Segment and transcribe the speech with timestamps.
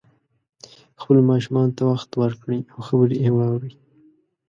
[1.01, 3.73] خپلو ماشومانو ته وخت ورکړئ او خبرې یې واورئ